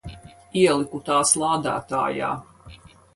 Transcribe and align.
Ieliku 0.61 1.01
tās 1.09 1.33
lādētājā. 1.43 2.31